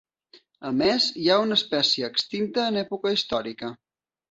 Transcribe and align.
A 0.69 0.71
més 0.77 1.09
hi 1.23 1.27
ha 1.33 1.37
una 1.43 1.59
espècie 1.61 2.09
extinta 2.15 2.67
en 2.73 2.83
època 2.85 3.15
històrica. 3.19 3.75